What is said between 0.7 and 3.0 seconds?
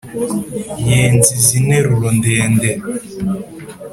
yenze izi nteruro ndende *,